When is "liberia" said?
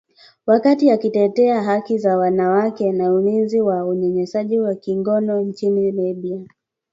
5.91-6.47